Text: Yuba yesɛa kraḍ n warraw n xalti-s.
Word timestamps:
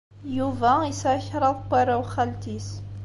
Yuba 0.37 0.71
yesɛa 0.89 1.19
kraḍ 1.27 1.55
n 1.61 1.65
warraw 1.69 2.01
n 2.05 2.09
xalti-s. 2.13 2.69